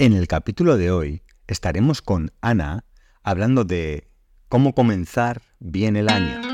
[0.00, 2.86] En el capítulo de hoy estaremos con Ana
[3.22, 4.08] hablando de
[4.48, 6.49] cómo comenzar bien el año.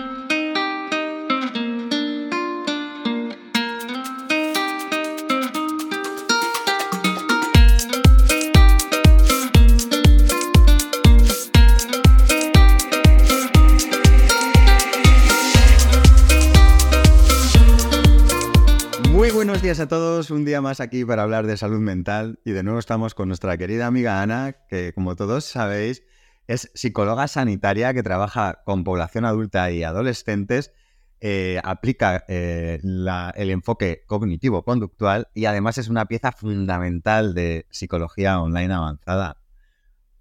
[20.17, 23.29] Todos, un día más aquí para hablar de salud mental y de nuevo estamos con
[23.29, 26.05] nuestra querida amiga Ana, que como todos sabéis
[26.47, 30.73] es psicóloga sanitaria que trabaja con población adulta y adolescentes,
[31.21, 38.73] eh, aplica eh, el enfoque cognitivo-conductual y además es una pieza fundamental de psicología online
[38.73, 39.43] avanzada.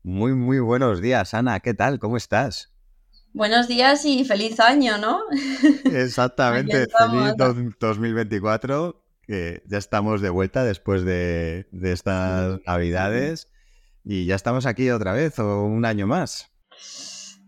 [0.04, 2.00] Muy, muy buenos días, Ana, ¿qué tal?
[2.00, 2.74] ¿Cómo estás?
[3.32, 5.22] Buenos días y feliz año, ¿no?
[5.86, 7.34] Exactamente, feliz
[7.80, 13.48] 2024 que ya estamos de vuelta después de, estas navidades
[14.04, 16.52] y ya estamos aquí otra vez o un año más.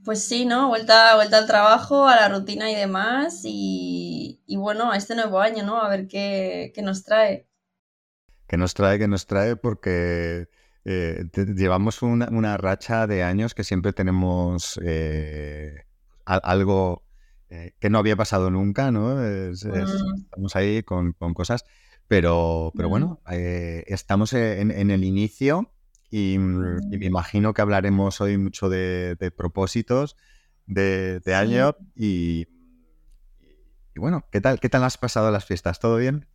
[0.03, 0.69] Pues sí, ¿no?
[0.69, 5.63] Vuelta, vuelta al trabajo, a la rutina y demás y, bueno, a este nuevo año,
[5.63, 5.81] ¿no?
[5.81, 7.47] A ver qué, nos trae.
[8.47, 8.97] ¿Qué nos trae?
[8.97, 9.57] ¿Qué nos trae?
[9.57, 10.47] Porque
[10.85, 15.83] eh, llevamos una, racha de años que siempre tenemos eh,
[16.25, 17.06] algo
[17.49, 19.15] eh, que no había pasado nunca, ¿no?
[19.15, 19.51] Mm.
[19.53, 21.65] estamos ahí con, cosas,
[22.07, 23.33] pero, pero bueno, mm.
[23.33, 25.71] eh, estamos en, el inicio
[26.09, 30.17] y, mm, me imagino que hablaremos hoy mucho de, propósitos
[30.65, 32.47] de, año y,
[33.95, 35.79] y, bueno, ¿qué tal, ¿qué tal has pasado las fiestas?
[35.79, 36.27] ¿Todo bien?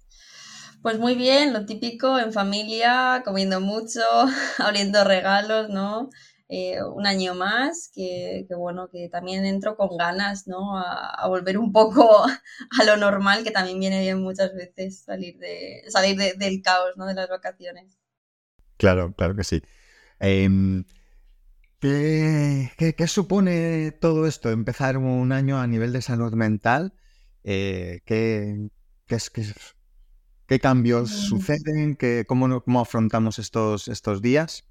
[0.82, 4.00] Pues muy bien, lo típico, en familia, comiendo mucho,
[4.58, 6.10] abriendo regalos, ¿no?
[6.54, 10.76] Eh, un año más, que, bueno, que también entro con ganas, ¿no?
[10.76, 12.26] A, volver un poco
[12.78, 17.06] a lo normal, que también viene bien muchas veces salir, de, salir del caos, ¿no?
[17.06, 17.96] De las vacaciones.
[18.76, 19.62] Claro, claro que sí.
[20.20, 20.84] Em,
[21.80, 24.50] ¿qué, supone todo esto?
[24.50, 26.92] Empezar un año a nivel de salud mental.
[27.44, 28.68] Eh, ¿qué,
[29.08, 31.14] es, qué, cambios mm.
[31.14, 31.96] suceden?
[31.96, 34.66] ¿Qué, cómo, ¿Cómo afrontamos estos, estos días?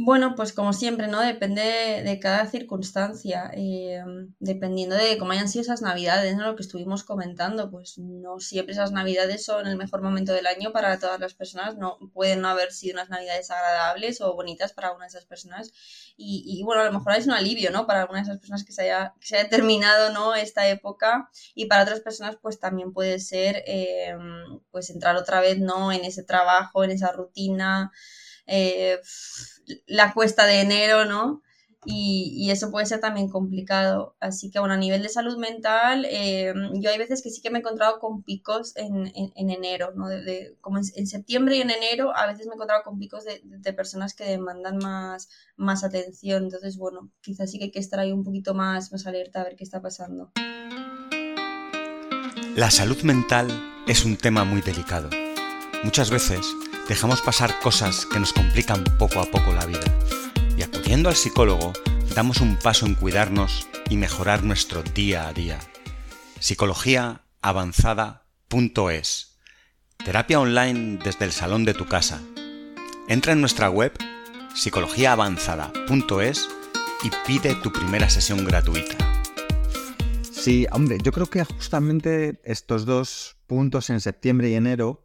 [0.00, 1.20] Bueno, pues como siempre, ¿no?
[1.20, 4.00] Depende de cada circunstancia, eh,
[4.38, 6.44] dependiendo de cómo hayan sido esas navidades, ¿no?
[6.46, 10.70] Lo que estuvimos comentando, pues no siempre esas navidades son el mejor momento del año
[10.72, 14.86] para todas las personas, no pueden no haber sido unas navidades agradables o bonitas para
[14.86, 15.72] algunas de esas personas
[16.16, 17.84] y, bueno, a lo mejor es un alivio, ¿no?
[17.88, 20.36] Para algunas de esas personas que se haya, que se haya terminado, ¿no?
[20.36, 24.16] Esta época y para otras personas pues también puede ser, eh,
[24.70, 25.90] pues entrar otra vez, ¿no?
[25.90, 27.90] En ese trabajo, en esa rutina.
[28.48, 28.98] Eh,
[29.86, 31.42] la cuesta de enero, ¿no?
[31.84, 34.16] Y, eso puede ser también complicado.
[34.20, 37.50] Así que, bueno, a nivel de salud mental, eh, yo hay veces que sí que
[37.50, 40.06] me he encontrado con picos en, enero, ¿no?
[40.60, 44.14] como en, septiembre y en enero, a veces me he encontrado con picos de, personas
[44.14, 46.44] que demandan más, más atención.
[46.44, 49.44] Entonces, bueno, quizás sí que hay que estar ahí un poquito más, más alerta a
[49.44, 50.32] ver qué está pasando.
[52.56, 53.48] La salud mental
[53.86, 55.08] es un tema muy delicado.
[55.84, 56.44] Muchas veces
[56.88, 59.84] dejamos pasar cosas que nos complican poco a poco la vida.
[60.56, 61.72] Y acudiendo al psicólogo,
[62.14, 65.60] damos un paso en cuidarnos y mejorar nuestro día a día.
[66.40, 69.38] Psicologiaavanzada.es
[70.04, 72.20] Terapia online desde el salón de tu casa.
[73.08, 73.92] Entra en nuestra web
[74.54, 76.48] psicologiaavanzada.es
[77.02, 78.96] y pide tu primera sesión gratuita.
[80.22, 85.04] Sí, hombre, yo creo que justamente estos dos puntos en septiembre y enero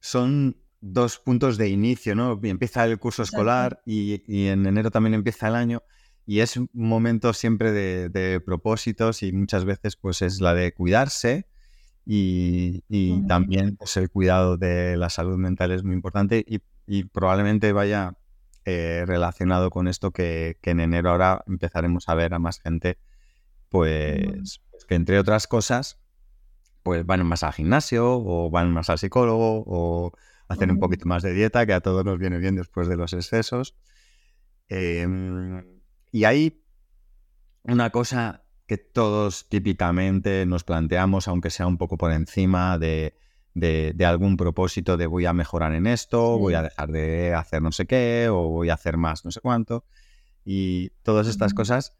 [0.00, 2.38] son dos puntos de inicio, ¿no?
[2.42, 5.82] Empieza el curso escolar y, en enero también empieza el año
[6.26, 11.46] y es un momento siempre de, propósitos y muchas veces pues es la de cuidarse
[12.06, 12.82] y,
[13.28, 16.60] también pues, el cuidado de la salud mental es muy importante y,
[17.04, 18.14] probablemente vaya
[18.64, 22.98] eh, relacionado con esto que, en enero ahora empezaremos a ver a más gente
[23.68, 26.00] pues, pues que entre otras cosas
[26.82, 30.12] pues van más al gimnasio o van más al psicólogo o
[30.50, 33.12] hacer un poquito más de dieta, que a todos nos viene bien después de los
[33.12, 33.76] excesos.
[34.68, 35.80] Em,
[36.10, 36.64] y hay
[37.62, 43.14] una cosa que todos típicamente nos planteamos, aunque sea un poco por encima de,
[44.04, 47.86] algún propósito de voy a mejorar en esto, voy a dejar de hacer no sé
[47.86, 49.84] qué, o voy a hacer más no sé cuánto.
[50.44, 51.96] Y todas estas cosas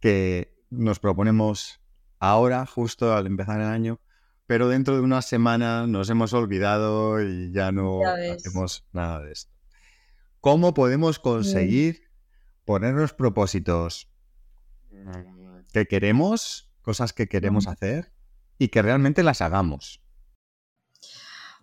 [0.00, 1.80] que nos proponemos
[2.18, 3.98] ahora, justo al empezar el año,
[4.46, 9.52] pero dentro de una semana nos hemos olvidado y ya no hacemos nada de esto.
[10.40, 12.10] ¿Cómo podemos conseguir
[12.64, 14.10] ponernos propósitos
[15.72, 18.12] que queremos, cosas que queremos hacer
[18.58, 20.02] y que realmente las hagamos?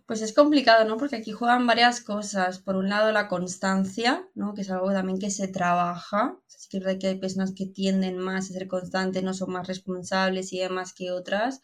[0.08, 0.98] Pues es complicado, ¿no?
[0.98, 2.60] Porque aquí juegan varias cosas.
[2.60, 4.54] Por un lado, la constancia, ¿no?
[4.54, 6.36] Que es algo también que se trabaja.
[6.50, 10.52] Es que que hay personas que tienden más a ser constantes, no son más responsables
[10.52, 11.62] y demás que otras,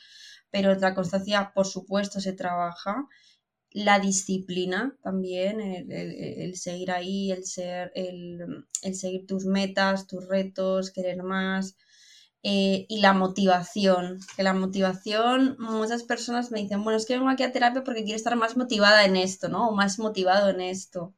[0.51, 3.07] pero la constancia, por supuesto, se trabaja.
[3.71, 8.63] La disciplina también, el, seguir ahí, el, ser, el,
[8.93, 11.77] seguir tus metas, tus retos, querer más,
[12.43, 14.19] eh, y la motivación.
[14.35, 18.03] Que la motivación, muchas personas me dicen, bueno, es que vengo aquí a terapia porque
[18.03, 19.69] quiero estar más motivada en esto, ¿no?
[19.69, 21.13] O más motivado en esto.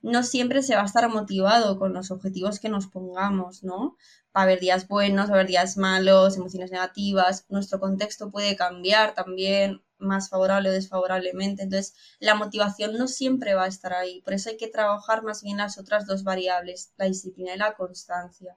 [0.00, 3.96] No siempre se va a estar motivado con los objetivos que nos pongamos, ¿no?
[4.36, 7.46] Va a haber días buenos, va a haber días malos, emociones negativas.
[7.48, 11.62] Nuestro contexto puede cambiar también más favorable o desfavorablemente.
[11.62, 14.20] Entonces, la motivación no siempre va a estar ahí.
[14.22, 17.74] Por eso hay que trabajar más bien las otras dos variables, la disciplina y la
[17.74, 18.56] constancia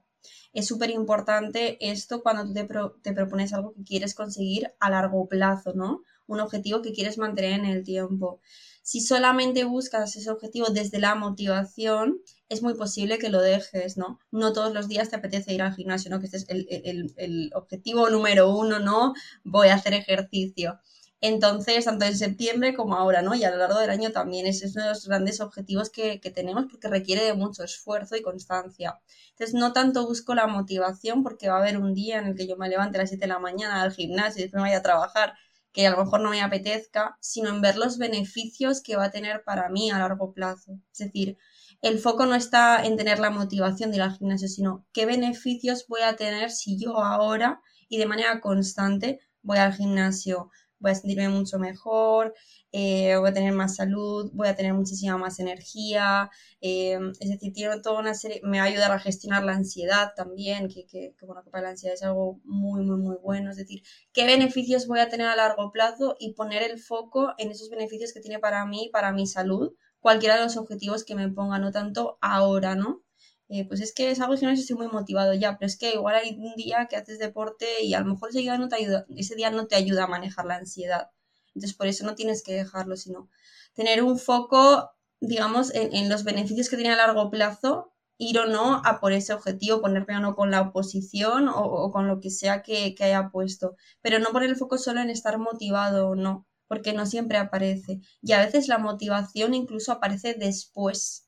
[0.54, 2.54] es súper importante esto cuando tú
[3.02, 6.04] te, propones algo que quieres conseguir a largo plazo, ¿no?
[6.28, 8.40] Un objetivo que quieres mantener en el tiempo.
[8.86, 14.20] Si solamente buscas ese objetivo desde la motivación, es muy posible que lo dejes, ¿no?
[14.30, 16.20] No todos los días te apetece ir al gimnasio, ¿no?
[16.20, 19.16] Que este es el, objetivo número uno, ¿no?
[19.44, 20.80] Voy a hacer ejercicio.
[21.20, 23.34] Entonces, tanto en septiembre como ahora, ¿no?
[23.34, 26.20] Y a lo largo del año también, ese es uno de los grandes objetivos que,
[26.20, 29.00] tenemos porque requiere de mucho esfuerzo y constancia.
[29.32, 32.46] Entonces, no tanto busco la motivación porque va a haber un día en el que
[32.46, 34.78] yo me levante a las 7 de la mañana al gimnasio y después me vaya
[34.78, 35.34] a trabajar
[35.76, 39.12] que a lo mejor no me apetezca, sino en ver los beneficios que va a
[39.12, 40.80] tener para mí a largo plazo.
[40.94, 41.38] Es decir,
[41.82, 45.86] el foco no está en tener la motivación de ir al gimnasio, sino qué beneficios
[45.90, 50.50] voy a tener si yo ahora y de manera constante voy al gimnasio,
[50.86, 52.36] voy a sentirme mucho mejor,
[52.72, 56.30] eh, voy a tener más salud, voy a tener muchísima más energía,
[56.62, 60.12] eh, es decir, tiene toda una serie, me va a ayudar a gestionar la ansiedad
[60.16, 63.50] también, que, que, que bueno, que para la ansiedad es algo muy, muy, muy bueno,
[63.50, 63.82] es decir,
[64.14, 68.14] qué beneficios voy a tener a largo plazo y poner el foco en esos beneficios
[68.14, 71.72] que tiene para mí, para mi salud, cualquiera de los objetivos que me ponga, no
[71.72, 73.05] tanto ahora, ¿no?
[73.48, 75.94] Eh, pues es que es algo que no estoy muy motivado ya, pero es que
[75.94, 78.78] igual hay un día que haces deporte y a lo mejor ese día no te
[78.78, 81.12] ayuda, ese día no te ayuda a manejar la ansiedad.
[81.54, 83.30] Entonces por eso no tienes que dejarlo, sino
[83.76, 88.82] tener un foco, digamos, en, los beneficios que tiene a largo plazo, ir o no
[88.86, 92.64] a por ese objetivo, ponerme o no con la oposición o, con lo que sea
[92.64, 96.48] que, que haya puesto, pero no poner el foco solo en estar motivado o no,
[96.68, 98.00] porque no siempre aparece.
[98.22, 101.25] Y a veces la motivación incluso aparece después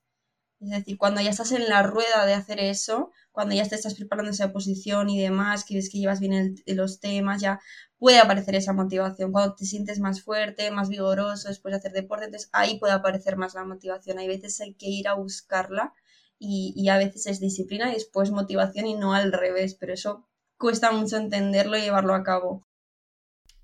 [0.59, 3.93] es decir, cuando ya estás en la rueda de hacer eso, cuando ya te estás
[3.93, 7.59] preparando esa posición y demás, que ves que llevas bien los temas, ya
[7.99, 9.31] puede aparecer esa motivación.
[9.31, 13.37] Cuando te sientes más fuerte, más vigoroso después de hacer deporte, entonces ahí puede aparecer
[13.37, 14.17] más la motivación.
[14.17, 15.93] Hay veces hay que ir a buscarla
[16.39, 20.27] y, a veces es disciplina y después motivación y no al revés, pero eso
[20.57, 22.67] cuesta mucho entenderlo y llevarlo a cabo.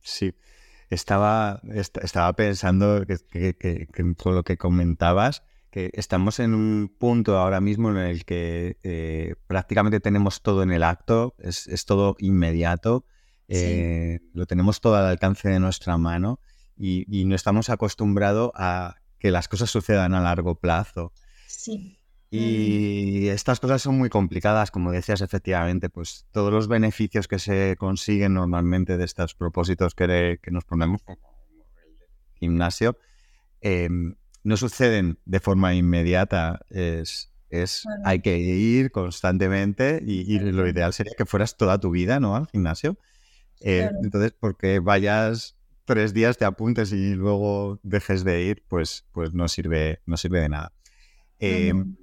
[0.02, 0.36] Sí,
[0.90, 3.18] estaba, estaba pensando que,
[3.56, 5.44] que, que, lo que comentabas,
[5.74, 10.72] que estamos en un punto ahora mismo en el que eh, prácticamente tenemos todo en
[10.72, 13.08] el acto, es, todo inmediato,
[13.48, 16.40] eh, lo tenemos todo al alcance de nuestra mano
[16.78, 21.12] y, no estamos acostumbrados a que las cosas sucedan a largo plazo.
[21.48, 21.98] Sí.
[22.30, 27.76] Y estas cosas son muy complicadas, como decías, efectivamente, pues todos los beneficios que se
[27.80, 31.18] consiguen normalmente de estos propósitos que, que nos ponemos, como
[31.84, 32.96] el gimnasio,
[33.62, 40.94] em, no suceden de forma inmediata, es, es hay que ir constantemente y, lo ideal
[40.94, 42.36] sería que fueras toda tu vida, ¿no?
[42.36, 42.98] Al gimnasio.
[43.62, 49.34] Eh, entonces, porque vayas tres días, te apuntes y luego dejes de ir, pues, pues
[49.34, 50.74] no, sirve, no sirve de nada.
[51.40, 51.96] Em,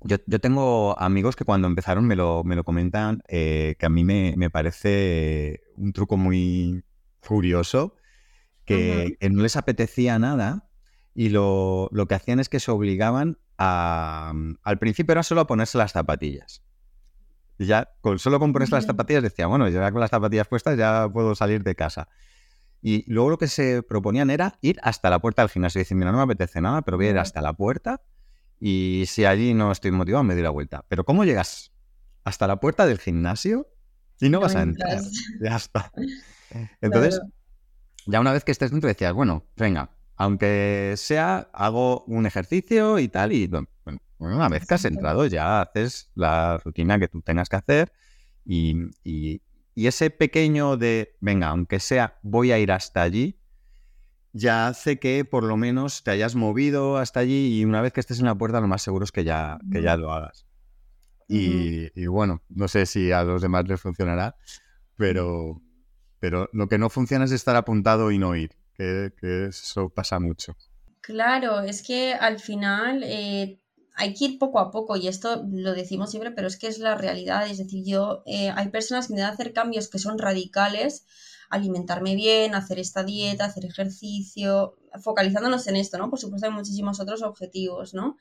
[0.00, 4.04] yo, tengo amigos que cuando empezaron me lo, me lo comentan, eh, que a mí
[4.04, 6.84] me, me, parece un truco muy
[7.20, 7.96] curioso,
[8.64, 10.65] que, que no les apetecía nada,
[11.16, 14.34] y lo, que hacían es que se obligaban a...
[14.62, 16.62] Al principio era solo a ponerse las zapatillas.
[17.58, 20.76] Y ya con, solo con ponerse las zapatillas decía, bueno, ya con las zapatillas puestas
[20.76, 22.08] ya puedo salir de casa.
[22.82, 25.80] Y luego lo que se proponían era ir hasta la puerta del gimnasio.
[25.80, 28.02] Y dicen, mira, no me apetece nada, pero voy a ir hasta la puerta
[28.60, 30.84] y si allí no estoy motivado, me doy la vuelta.
[30.88, 31.72] Pero ¿cómo llegas
[32.24, 33.68] hasta la puerta del gimnasio
[34.20, 35.00] y no, vas a entrar?
[35.40, 35.92] Ya está.
[36.80, 37.20] Entonces,
[38.06, 43.08] ya una vez que estés dentro decías, bueno, venga, aunque sea, hago un ejercicio y
[43.08, 43.68] tal, y bueno,
[44.18, 47.92] una vez que has entrado ya haces la rutina que tú tengas que hacer
[48.44, 49.42] y,
[49.74, 53.38] ese pequeño de, venga, aunque sea, voy a ir hasta allí,
[54.32, 58.00] ya hace que por lo menos te hayas movido hasta allí y una vez que
[58.00, 60.46] estés en la puerta lo más seguro es que ya, que ya lo hagas.
[61.28, 64.36] Y, y, bueno, no sé si a los demás les funcionará,
[64.96, 65.60] pero,
[66.20, 68.52] pero lo que no funciona es estar apuntado y no ir.
[68.76, 69.12] Que,
[69.48, 70.56] eso pasa mucho.
[71.00, 73.60] Claro, es que al final eh,
[73.94, 76.78] hay que ir poco a poco y esto lo decimos siempre, pero es que es
[76.78, 77.48] la realidad.
[77.48, 81.06] Es decir, yo eh, hay personas que deben hacer cambios que son radicales,
[81.48, 86.10] alimentarme bien, hacer esta dieta, hacer ejercicio, focalizándonos en esto, ¿no?
[86.10, 88.16] Por supuesto hay muchísimos otros objetivos, ¿no?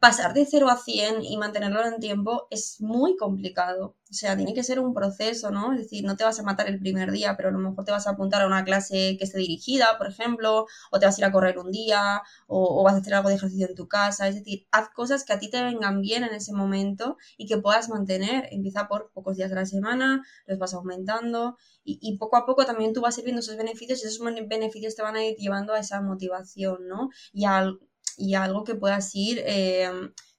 [0.00, 3.96] Pasar de 0 a 100 y mantenerlo en tiempo es muy complicado.
[4.10, 5.72] O sea, tiene que ser un proceso, ¿no?
[5.72, 7.90] Es decir, no te vas a matar el primer día, pero a lo mejor te
[7.90, 11.20] vas a apuntar a una clase que esté dirigida, por ejemplo, o te vas a
[11.20, 14.28] ir a correr un día, o, vas a hacer algo de ejercicio en tu casa.
[14.28, 17.58] Es decir, haz cosas que a ti te vengan bien en ese momento y que
[17.58, 18.48] puedas mantener.
[18.52, 22.92] Empieza por pocos días de la semana, los vas aumentando y, poco a poco también
[22.92, 25.80] tú vas a ir esos beneficios y esos beneficios te van a ir llevando a
[25.80, 27.10] esa motivación, ¿no?
[27.32, 27.78] Y al
[28.18, 29.90] y algo que puedas ir, eh,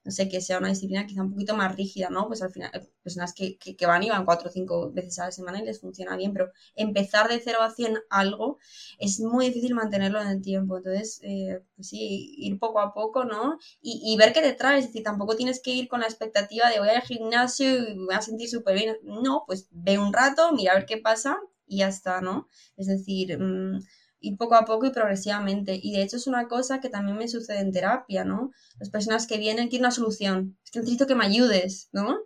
[0.06, 2.28] no sé, que sea una disciplina quizá un poquito más rígida, ¿no?
[2.28, 2.70] Pues al final,
[3.02, 5.82] personas que, que, van y van cuatro o cinco veces a la semana y les
[5.82, 8.60] funciona bien, pero empezar de 0 a 100 algo
[9.00, 10.78] es muy difícil mantenerlo en el tiempo.
[10.78, 13.58] Entonces, eh, pues sí, ir poco a poco, ¿no?
[13.82, 16.70] Y, y, ver qué te traes, es decir, tampoco tienes que ir con la expectativa
[16.70, 18.98] de voy al gimnasio y me voy a sentir súper bien.
[19.04, 22.48] No, pues ve un rato, mira a ver qué pasa y ya está, ¿no?
[22.78, 23.40] Es decir...
[23.40, 23.80] Mmm,
[24.20, 25.80] ir poco a poco y progresivamente.
[25.82, 28.52] Y de hecho es una cosa que también me sucede en terapia, ¿no?
[28.80, 32.18] Las personas que vienen quieren una solución, es que necesito que me ayudes, ¿no?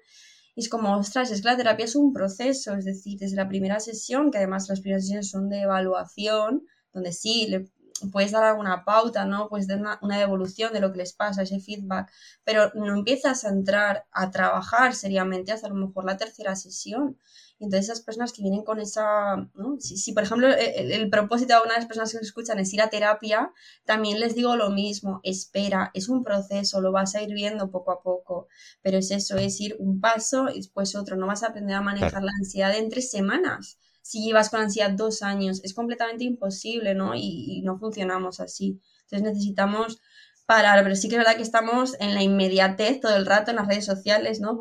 [0.55, 3.47] Y es como, ostras, es que la terapia es un proceso, es decir, desde la
[3.47, 7.69] primera sesión, que además las primeras sesiones son de evaluación, donde sí, le
[8.11, 9.49] puedes dar alguna pauta, ¿no?
[9.49, 12.11] Puedes dar una, una, evolución de lo que les pasa, ese feedback,
[12.43, 17.17] pero no empiezas a entrar a trabajar seriamente hasta a lo mejor la tercera sesión.
[17.59, 19.75] Y entonces esas personas que vienen con esa, ¿no?
[19.79, 22.81] si, por ejemplo el, propósito de una de las personas que nos escuchan es ir
[22.81, 23.51] a terapia,
[23.83, 27.91] también les digo lo mismo, espera, es un proceso, lo vas a ir viendo poco
[27.91, 28.47] a poco,
[28.81, 31.81] pero es eso, es ir un paso y después otro, no vas a aprender a
[31.81, 33.77] manejar la ansiedad en tres semanas.
[34.09, 37.13] Si llevas con ansiedad dos años, es completamente imposible, ¿no?
[37.13, 38.81] Y, no funcionamos así.
[39.01, 40.01] Entonces necesitamos
[40.47, 43.57] parar, pero sí que es verdad que estamos en la inmediatez todo el rato en
[43.57, 44.59] las redes sociales, ¿no?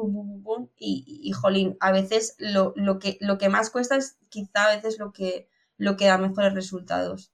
[0.76, 4.76] y, y, jolín, a veces lo, lo, que, lo que más cuesta es quizá a
[4.76, 7.32] veces lo que, lo que da mejores resultados.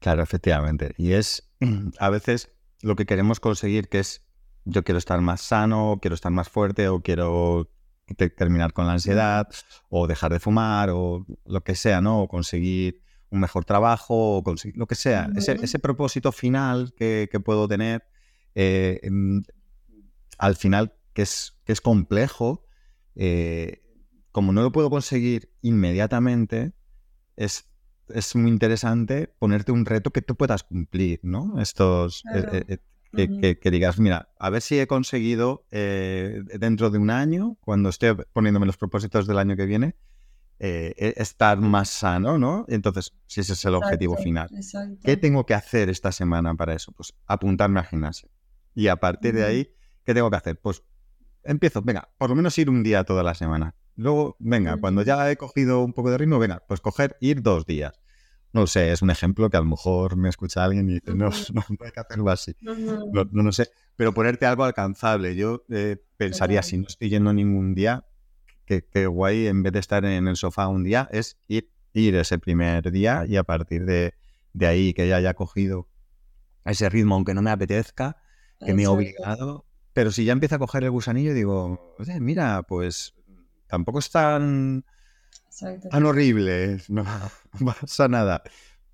[0.00, 0.92] Claro, efectivamente.
[0.96, 1.48] Y es
[2.00, 2.50] a veces
[2.82, 4.24] lo que queremos conseguir, que es
[4.64, 7.70] yo quiero estar más sano, quiero estar más fuerte, o quiero
[8.36, 9.48] terminar con la ansiedad,
[9.88, 12.22] o dejar de fumar, o lo que sea, ¿no?
[12.22, 15.30] O conseguir un mejor trabajo, o conseguir lo que sea.
[15.36, 18.04] ese, propósito final que, puedo tener,
[18.54, 19.00] eh,
[20.38, 22.66] al final, que es, que es complejo,
[23.14, 23.82] eh,
[24.32, 26.72] como no lo puedo conseguir inmediatamente,
[27.36, 27.70] es,
[28.08, 31.60] es, muy interesante ponerte un reto que tú puedas cumplir, ¿no?
[31.60, 32.22] Estos...
[32.34, 32.78] Eh,
[33.14, 38.66] que, digas, mira, a ver si he conseguido dentro de un año, cuando esté poniéndome
[38.66, 39.96] los propósitos del año que viene,
[40.60, 42.64] eh, e, estar más sano, ¿no?
[42.68, 44.48] Entonces, si ese es el objetivo final.
[45.02, 46.92] ¿Qué tengo que hacer esta semana para eso?
[46.92, 48.30] Pues apuntarme al gimnasio.
[48.74, 50.58] Y a partir de ahí, ¿qué tengo que hacer?
[50.60, 50.82] Pues
[51.42, 53.74] empiezo, venga, por lo menos ir un día toda la semana.
[53.96, 57.66] Luego, venga, cuando ya he cogido un poco de ritmo, venga, pues coger, ir dos
[57.66, 58.00] días.
[58.54, 61.28] No sé, es un ejemplo que a lo mejor me escucha alguien y dice, no,
[61.52, 62.54] no, hay que hacerlo así.
[62.60, 65.34] no, no, sé, pero ponerte algo alcanzable.
[65.34, 68.06] Yo eh, pensaría, si no estoy yendo ningún día,
[68.64, 72.38] que, guay, en vez de estar en el sofá un día, es ir, ir ese
[72.38, 74.14] primer día y a partir de,
[74.60, 75.88] ahí que ya haya cogido
[76.64, 78.22] ese ritmo, aunque no me apetezca,
[78.64, 79.66] que me he obligado.
[79.92, 83.14] Pero si ya empieza a coger el gusanillo, digo, mira, pues
[83.66, 84.84] tampoco es tan,
[85.90, 87.04] tan horrible, no
[87.64, 88.42] pasa nada.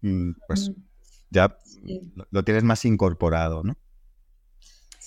[0.02, 0.72] Mm, pues
[1.30, 1.56] ya
[2.30, 3.76] lo tienes más incorporado, ¿no?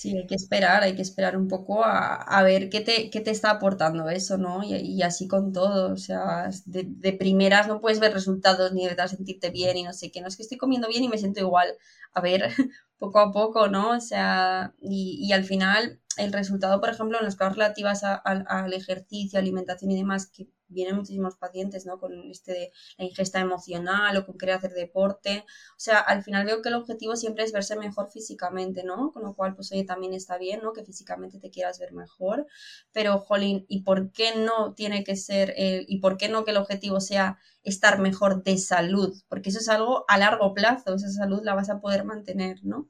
[0.04, 3.32] Sí, hay que esperar, hay que esperar un poco a, ver qué te, qué te,
[3.32, 4.62] está aportando eso, ¿no?
[4.64, 9.50] Y, así con todo, o sea, de, primeras no puedes ver resultados ni de sentirte
[9.50, 11.78] bien y no sé qué, no es que estoy comiendo bien y me siento igual,
[12.14, 12.50] a ver,
[12.98, 13.92] poco a poco, ¿no?
[13.92, 18.74] O sea, y, y al final el resultado, por ejemplo, en las cosas relativas al
[18.74, 22.00] ejercicio, alimentación y demás, que vienen muchísimos pacientes, ¿no?
[22.00, 25.46] Con este de la ingesta emocional o con querer hacer deporte.
[25.72, 29.12] O sea, al final veo que el objetivo siempre es verse mejor físicamente, ¿no?
[29.12, 30.74] Con lo cual, pues oye, también está bien, ¿no?
[30.74, 32.48] Que físicamente te quieras ver mejor.
[32.92, 36.52] Pero, jolín, ¿y por qué no tiene que ser, el, y por qué no que
[36.52, 39.16] el objetivo sea estar mejor de salud?
[39.30, 42.90] Porque eso es algo a largo plazo, esa salud la vas a poder mantener, ¿no?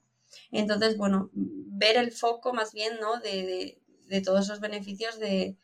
[0.51, 3.19] Entonces, bueno, ver el foco más bien, ¿no?
[3.19, 3.79] de,
[4.23, 5.57] todos esos beneficios de,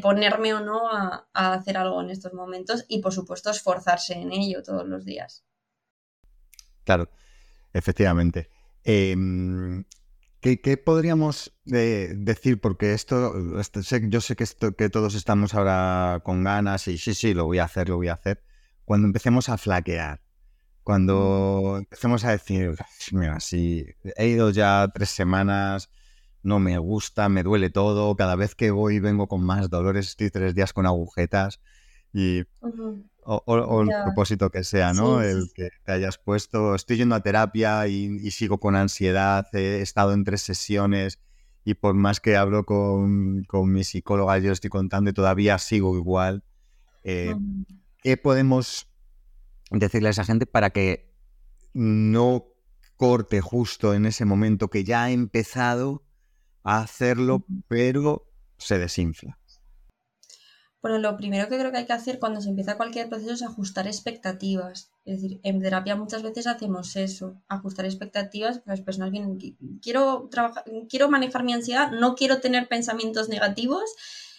[0.00, 4.62] ponerme o no a, hacer algo en estos momentos y por supuesto esforzarse en ello
[4.62, 5.44] todos los días.
[6.84, 7.08] Claro,
[7.72, 8.50] efectivamente.
[8.82, 9.84] Em,
[10.40, 12.60] ¿qué, podríamos eh, decir?
[12.60, 13.34] Porque esto,
[14.08, 17.58] yo sé que, esto, que todos estamos ahora con ganas y sí, sí, lo voy
[17.58, 18.42] a hacer, lo voy a hacer.
[18.84, 20.21] Cuando empecemos a flaquear,
[20.82, 22.74] Cuando empecemos a decir,
[23.12, 23.86] mira, si
[24.16, 25.90] he ido ya tres semanas,
[26.42, 30.30] no me gusta, me duele todo, cada vez que voy vengo con más dolores, estoy
[30.30, 31.60] tres días con agujetas
[32.12, 32.42] y...
[33.24, 35.22] O, el propósito que sea, ¿no?
[35.22, 40.12] el que te hayas puesto, estoy yendo a terapia y, sigo con ansiedad, he estado
[40.12, 41.20] en tres sesiones
[41.64, 46.42] y por más que hablo con, mi psicóloga, yo estoy contando y todavía sigo igual.
[47.04, 47.36] Eh,
[48.02, 48.91] ¿Qué podemos
[49.78, 51.12] decirle a esa gente para que
[51.72, 52.46] no
[52.96, 56.04] corte justo en ese momento que ya ha empezado
[56.62, 59.38] a hacerlo, pero se desinfla?
[60.82, 63.42] Bueno, lo primero que creo que hay que hacer cuando se empieza cualquier proceso es
[63.42, 64.90] ajustar expectativas.
[65.04, 68.62] Es decir, en terapia muchas veces hacemos eso, ajustar expectativas.
[68.66, 69.38] Las personas vienen,
[69.80, 73.94] quiero trabajar, quiero manejar mi ansiedad, no quiero tener pensamientos negativos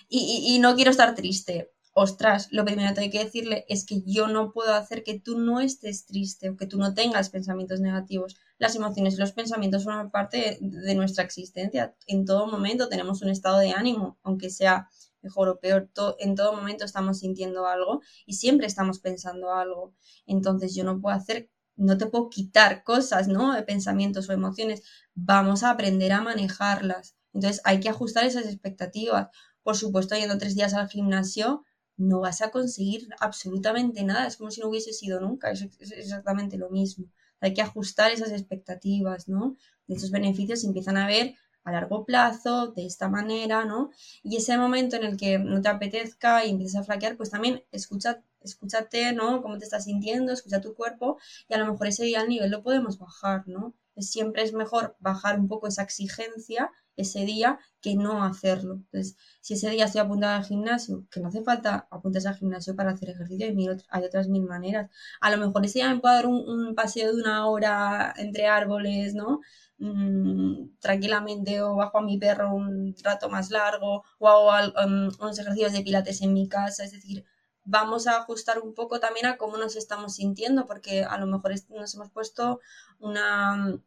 [0.10, 1.72] y, no quiero estar triste.
[1.96, 5.38] Ostras, lo primero que hay que decirle es que yo no puedo hacer que tú
[5.38, 8.36] no estés triste o que tú no tengas pensamientos negativos.
[8.58, 11.96] Las emociones y los pensamientos forman parte de nuestra existencia.
[12.08, 14.90] En todo momento tenemos un estado de ánimo, aunque sea
[15.22, 19.94] mejor o peor, en todo momento estamos sintiendo algo y siempre estamos pensando algo.
[20.26, 23.54] Entonces yo no puedo hacer, no te puedo quitar cosas, ¿no?
[23.68, 24.82] Pensamientos o emociones.
[25.14, 27.16] Vamos a aprender a manejarlas.
[27.34, 29.30] Entonces hay que ajustar esas expectativas.
[29.62, 31.64] Por supuesto, yendo tres días al gimnasio,
[31.98, 34.28] no vas a conseguir absolutamente nada.
[34.28, 35.52] Es como si no hubiese sido nunca.
[35.52, 37.06] Es, exactamente lo mismo.
[37.40, 39.58] Hay que ajustar esas expectativas, ¿no?
[39.88, 43.91] De esos beneficios se empiezan a ver a largo plazo, de esta manera, ¿no?
[44.24, 47.63] Y ese momento en el que no te apetezca y empiezas a flaquear, pues también
[47.72, 49.41] escucha, escúchate, ¿no?
[49.41, 51.17] Cómo te estás sintiendo, escucha tu cuerpo
[51.50, 53.74] y a lo mejor ese día el nivel lo podemos bajar, ¿no?
[53.98, 58.75] Siempre es mejor bajar un poco esa exigencia ese día que no hacerlo.
[58.75, 62.75] Entonces, si ese día estoy apuntada al gimnasio, que no hace falta apuntarse al gimnasio
[62.75, 63.48] para hacer ejercicio,
[63.89, 64.89] hay otras mil maneras.
[65.22, 69.15] A lo mejor ese día me puedo dar un paseo de una hora entre árboles,
[69.15, 69.41] ¿no?
[69.86, 75.38] Mm, tranquilamente o bajo a mi perro un rato más largo o hago um, unos
[75.38, 77.25] ejercicios de pilates en mi casa, es decir,
[77.66, 81.51] vamos a ajustar un poco también a cómo nos estamos sintiendo, porque a lo mejor
[81.70, 82.62] nos hemos puesto
[83.00, 83.77] una,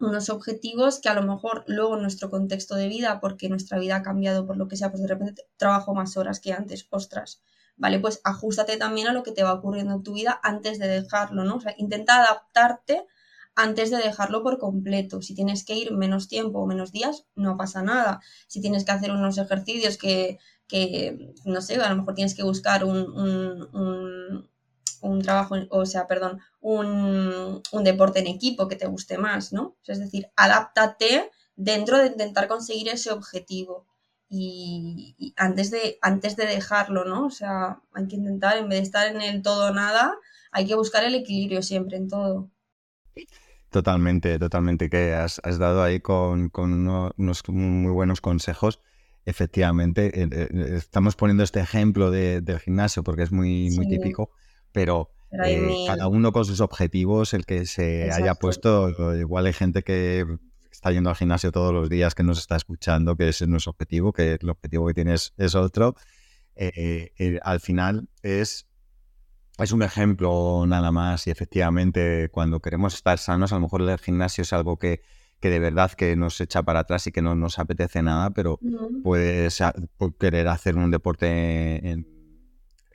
[0.00, 3.96] unos objetivos que a lo mejor luego en nuestro contexto de vida, porque nuestra vida
[3.96, 7.42] ha cambiado por lo que sea, pues de repente trabajo más horas que antes, ostras,
[7.76, 8.00] ¿vale?
[8.00, 11.44] Pues ajustate también a lo que te va ocurriendo en tu vida antes de dejarlo,
[11.44, 11.56] ¿no?
[11.56, 13.06] O sea, intenta adaptarte
[13.56, 15.22] antes de dejarlo por completo.
[15.22, 18.20] Si tienes que ir menos tiempo o menos días, no pasa nada.
[18.48, 20.38] Si tienes que hacer unos ejercicios que,
[21.44, 24.48] no sé, a lo mejor tienes que buscar un,
[25.00, 29.76] un, trabajo, o sea, perdón, un, deporte en equipo que te guste más, ¿no?
[29.86, 33.86] Es decir, adáptate dentro de intentar conseguir ese objetivo.
[34.28, 37.26] Y, antes, de, antes de dejarlo, ¿no?
[37.26, 40.16] O sea, hay que intentar, en vez de estar en el todo o nada,
[40.50, 42.50] hay que buscar el equilibrio siempre en todo.
[43.74, 48.78] Totalmente, totalmente, que has, dado ahí con, unos muy buenos consejos.
[49.26, 54.30] Efectivamente, eh, eh, estamos poniendo este ejemplo del gimnasio porque es muy, muy típico,
[54.70, 55.10] pero
[55.44, 60.24] eh, cada uno con sus objetivos, el que se haya puesto, igual hay gente que
[60.70, 63.66] está yendo al gimnasio todos los días, que nos está escuchando, que ese no es
[63.66, 65.96] objetivo, que el objetivo que tienes es otro.
[67.42, 68.68] al final es
[69.58, 73.98] es un ejemplo nada más y efectivamente cuando queremos estar sanos, a lo mejor el
[73.98, 75.02] gimnasio es algo que,
[75.40, 78.58] que de verdad que nos echa para atrás y que no nos apetece nada, pero
[79.02, 79.62] puedes
[80.18, 82.06] querer hacer un deporte en,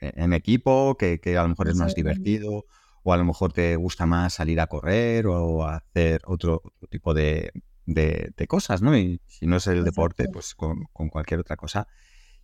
[0.00, 2.66] en equipo que, que, a lo mejor es más divertido
[3.02, 7.52] o a lo mejor te gusta más salir a correr o hacer otro, tipo de,
[7.86, 8.96] de, cosas, ¿no?
[8.96, 11.88] Y si no es el deporte, pues con, con, cualquier otra cosa.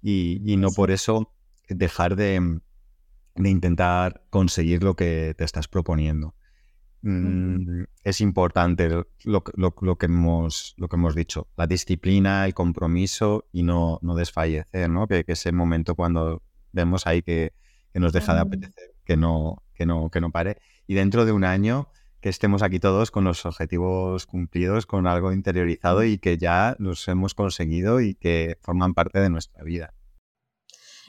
[0.00, 1.34] Y, y no por eso
[1.68, 2.60] dejar de,
[3.36, 6.34] de intentar conseguir lo que te estás proponiendo.
[7.02, 8.88] Mm, es importante
[9.24, 14.90] lo, que hemos, lo que hemos dicho, la disciplina, el compromiso y no, no desfallecer,
[14.90, 15.06] ¿no?
[15.06, 17.52] Que, ese momento cuando vemos ahí que,
[17.94, 20.58] nos deja de apetecer, que no, que, no, que no pare.
[20.86, 21.88] Y dentro de un año
[22.20, 27.06] que estemos aquí todos con los objetivos cumplidos, con algo interiorizado y que ya los
[27.08, 29.95] hemos conseguido y que forman parte de nuestra vida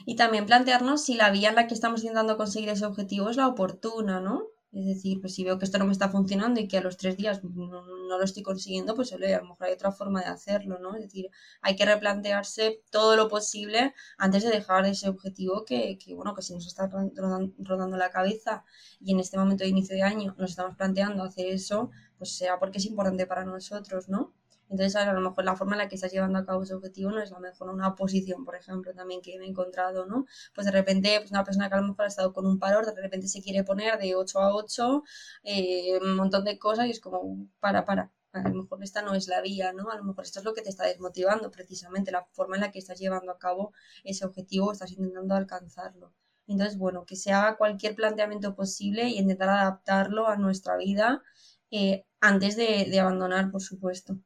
[0.06, 3.36] y también plantearnos si la vía en la que estamos intentando conseguir ese objetivo es
[3.36, 4.46] la oportuna, ¿no?
[4.70, 6.98] Es decir, pues si veo que esto no me está funcionando y que a los
[6.98, 10.78] tres días no, lo estoy consiguiendo, pues a lo mejor hay otra forma de hacerlo,
[10.78, 10.94] ¿no?
[10.94, 11.30] Es decir,
[11.62, 16.42] hay que replantearse todo lo posible antes de dejar ese objetivo que, que bueno, que
[16.42, 18.64] si nos está rodando la cabeza
[19.00, 22.58] y en este momento de inicio de año nos estamos planteando hacer eso, pues sea
[22.58, 24.34] porque es importante para nosotros, ¿no?
[24.70, 27.10] Entonces, a lo mejor la forma en la que estás llevando a cabo ese objetivo
[27.10, 27.70] no es la mejor.
[27.70, 30.26] Una oposición, por ejemplo, también que me he encontrado, ¿no?
[30.54, 32.82] Pues de repente, pues una persona que a lo mejor ha estado con un paro,
[32.82, 35.02] de repente se quiere poner de 8 a 8,
[35.44, 38.12] eh, un montón de cosas y es como, para, para.
[38.32, 39.90] A lo mejor esta no es la vía, ¿no?
[39.90, 42.70] A lo mejor esto es lo que te está desmotivando, precisamente la forma en la
[42.70, 43.72] que estás llevando a cabo
[44.04, 46.12] ese objetivo, estás intentando alcanzarlo.
[46.46, 51.22] Entonces, bueno, que se haga cualquier planteamiento posible y intentar adaptarlo a nuestra vida
[51.70, 54.18] eh, antes de abandonar, por supuesto.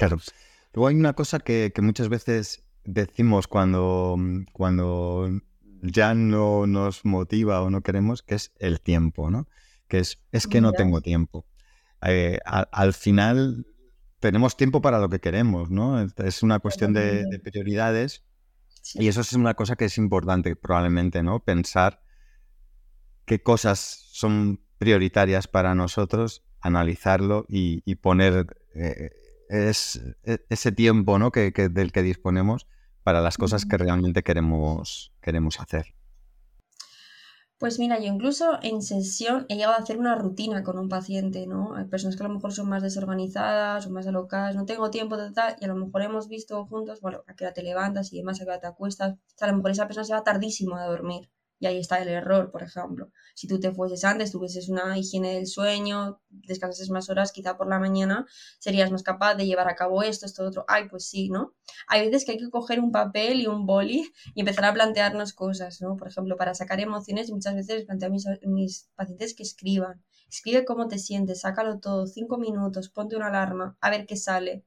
[0.00, 0.18] Claro.
[0.72, 4.16] Luego hay una cosa que, muchas veces decimos cuando,
[4.52, 5.28] cuando
[5.82, 9.46] ya no nos motiva o no queremos, que es el tiempo, ¿no?
[9.88, 11.44] Que es, es que no tengo tiempo.
[12.02, 13.66] Eh, al final
[14.20, 16.00] tenemos tiempo para lo que queremos, ¿no?
[16.00, 18.24] Es una cuestión de, prioridades
[18.94, 21.40] y eso es una cosa que es importante probablemente, ¿no?
[21.40, 22.02] Pensar
[23.26, 29.10] qué cosas son prioritarias para nosotros, analizarlo y, poner eh,
[29.50, 31.30] es e, ese tiempo ¿no?
[31.30, 32.66] que, del que disponemos
[33.02, 35.94] para las cosas que realmente queremos, queremos hacer.
[37.58, 41.46] Pues mira, yo incluso en sesión he llegado a hacer una rutina con un paciente,
[41.46, 41.74] ¿no?
[41.74, 45.18] Hay personas que a lo mejor son más desorganizadas o más alocadas, no tengo tiempo,
[45.18, 48.14] de tal, y a lo mejor hemos visto juntos, bueno, a qué hora te levantas
[48.14, 49.16] y demás, a qué hora te acuestas.
[49.40, 51.28] a lo mejor esa persona se va tardísimo a dormir.
[51.60, 53.12] Y ahí está el error, por ejemplo.
[53.34, 57.68] Si tú te fueses antes, tuvieses una higiene del sueño, descansases más horas, quizá por
[57.68, 58.26] la mañana
[58.58, 60.64] serías más capaz de llevar a cabo esto, esto, otro.
[60.68, 61.54] Ay, pues sí, ¿no?
[61.86, 65.34] Hay veces que hay que coger un papel y un boli y empezar a plantearnos
[65.34, 65.98] cosas, ¿no?
[65.98, 70.02] Por ejemplo, para sacar emociones, muchas veces planteo a mis, mis pacientes que escriban.
[70.30, 74.64] Escribe cómo te sientes, sácalo todo, cinco minutos, ponte una alarma, a ver qué sale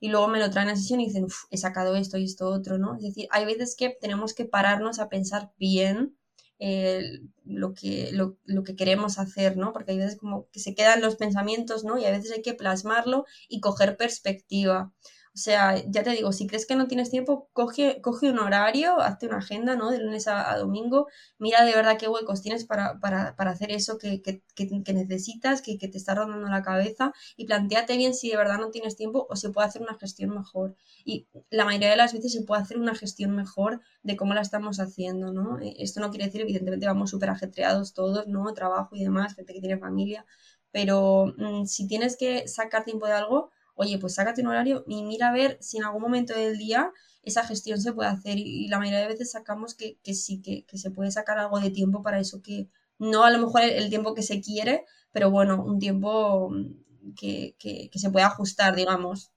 [0.00, 2.76] y luego me lo traen a sesión y dicen, he sacado esto y esto otro,
[2.76, 2.96] ¿no?
[2.96, 6.18] Es decir, hay veces que tenemos que pararnos a pensar bien
[6.58, 9.72] eh, lo, que, lo, lo, que queremos hacer, ¿no?
[9.72, 11.98] Porque hay veces como que se quedan los pensamientos, ¿no?
[11.98, 14.92] Y a veces hay que plasmarlo y coger perspectiva.
[15.36, 18.98] O sea, ya te digo, si crees que no tienes tiempo, coge, coge un horario,
[19.02, 19.90] hazte una agenda, ¿no?
[19.90, 23.98] De lunes a, domingo, mira de verdad qué huecos tienes para, para, para hacer eso
[23.98, 28.38] que, que, que, necesitas, que, te está rondando la cabeza y planteate bien si de
[28.38, 30.74] verdad no tienes tiempo o se puede hacer una gestión mejor.
[31.04, 34.40] Y la mayoría de las veces se puede hacer una gestión mejor de cómo la
[34.40, 35.60] estamos haciendo, ¿no?
[35.60, 38.54] Eh, esto no quiere decir, evidentemente, vamos súper ajetreados todos, ¿no?
[38.54, 40.24] Trabajo y demás, gente que tiene familia,
[40.72, 45.04] pero mm, si tienes que sacar tiempo de algo, oye, pues sácate un horario y
[45.04, 48.68] mira a ver si en algún momento del día esa gestión se puede hacer y,
[48.68, 52.18] la mayoría de veces sacamos que, sí, que, se puede sacar algo de tiempo para
[52.18, 56.50] eso, que no a lo mejor el, tiempo que se quiere, pero bueno, un tiempo
[56.50, 59.30] mm, que, se puede ajustar, digamos.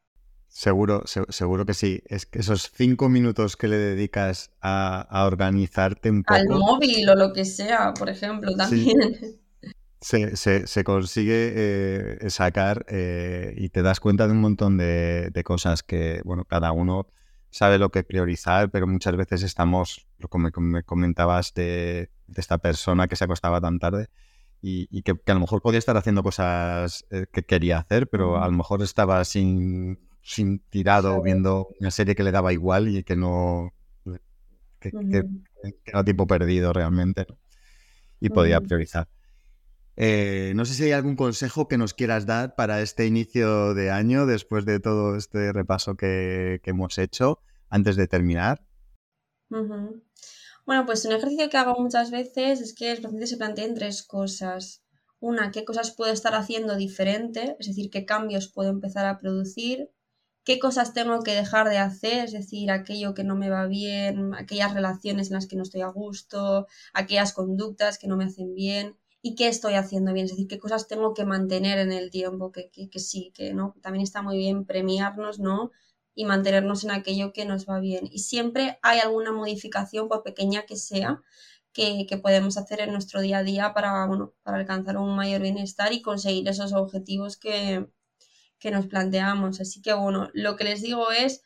[0.48, 2.02] Seguro, seguro que sí.
[2.06, 6.40] Es que esos cinco minutos que le dedicas a, organizarte un poco.
[6.40, 8.98] Al móvil o lo que sea, por ejemplo, también.
[10.02, 15.42] se, se, se consigue eh, sacar eh, y te das cuenta de un montón de,
[15.44, 17.08] cosas que, bueno, cada uno
[17.50, 23.16] sabe lo que priorizar, pero muchas veces estamos, como me comentabas, de, esta persona que
[23.16, 24.08] se acostaba tan tarde
[24.62, 28.46] y, que, a lo mejor podía estar haciendo cosas eh, que quería hacer, pero a
[28.46, 33.16] lo mejor estaba sin, sin tirado viendo una serie que le daba igual y que
[33.16, 33.74] no,
[34.80, 34.92] que,
[35.86, 37.26] era tiempo perdido realmente
[38.22, 39.08] y podía priorizar.
[40.02, 43.92] Eh, no sé si hay algún consejo que nos quieras dar para este inicio de
[43.92, 48.66] año, después de todo este repaso que, hemos hecho, antes de terminar.
[49.50, 54.02] Bueno, pues un ejercicio que hago muchas veces es que los pacientes se planteen tres
[54.04, 54.86] cosas.
[55.20, 59.92] Una, qué cosas puedo estar haciendo diferente, es decir, qué cambios puedo empezar a producir,
[60.46, 64.34] qué cosas tengo que dejar de hacer, es decir, aquello que no me va bien,
[64.34, 68.56] aquellas relaciones en las que no estoy a gusto, aquellas conductas que no me hacen
[68.56, 72.10] bien y qué estoy haciendo bien, es decir, qué cosas tengo que mantener en el
[72.10, 75.72] tiempo, que, sí, que no, también está muy bien premiarnos, ¿no?
[76.16, 78.08] Y mantenernos en aquello que nos va bien.
[78.12, 81.22] Y siempre hay alguna modificación, por pequeña que sea,
[81.74, 85.94] que, podemos hacer en nuestro día a día para, bueno, para alcanzar un mayor bienestar
[85.94, 87.88] y conseguir esos objetivos que,
[88.72, 89.62] nos planteamos.
[89.62, 91.44] Así que bueno, lo que les digo es,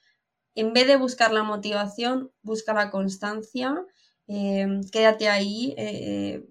[0.56, 3.76] en vez de buscar la motivación, busca la constancia,
[4.28, 6.44] eh, quédate ahí, eh,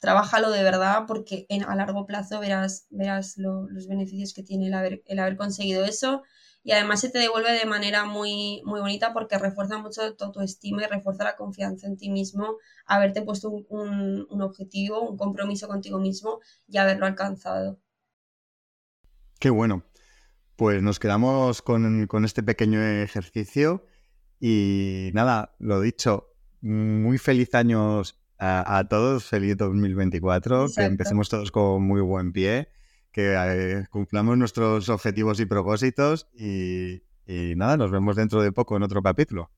[0.00, 5.36] trabájalo de verdad porque a largo plazo verás, verás los beneficios que tiene el haber,
[5.36, 6.22] conseguido eso
[6.62, 10.82] y además se te devuelve de manera muy, muy bonita porque refuerza mucho tu autoestima
[10.82, 15.98] y refuerza la confianza en ti mismo, haberte puesto un, un, objetivo, un compromiso contigo
[15.98, 17.78] mismo y haberlo alcanzado.
[19.38, 19.84] Qué bueno.
[20.56, 23.86] Pues nos quedamos con, con este pequeño ejercicio
[24.38, 31.82] y nada, lo dicho, muy feliz años a, todos, feliz 2024, que empecemos todos con
[31.82, 32.68] muy buen pie,
[33.12, 38.76] que eh, cumplamos nuestros objetivos y propósitos y, y nada, nos vemos dentro de poco
[38.76, 39.50] en otro capítulo.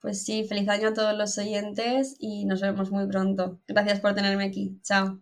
[0.00, 3.60] Pues sí, feliz año a todos los oyentes y nos vemos muy pronto.
[3.66, 4.80] Gracias por tenerme aquí.
[4.82, 5.20] Chao.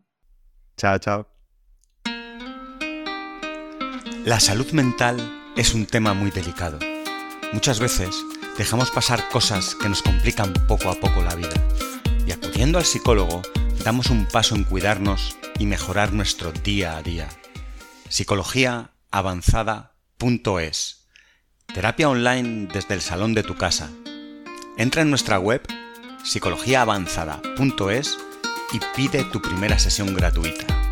[0.76, 1.28] Chao, chao.
[4.24, 5.16] La salud mental
[5.56, 6.78] es un tema muy delicado.
[7.52, 8.16] Muchas veces
[8.58, 11.54] dejamos pasar cosas que nos complican poco a poco la vida.
[12.26, 13.42] Y acudiendo al psicólogo,
[13.84, 17.28] damos un paso en cuidarnos y mejorar nuestro día a día.
[18.08, 21.06] Psicologiaavanzada.es
[21.72, 23.90] Terapia online desde el salón de tu casa.
[24.76, 25.62] Entra en nuestra web
[26.24, 28.18] psicologiaavanzada.es
[28.72, 30.85] y pide tu primera sesión gratuita.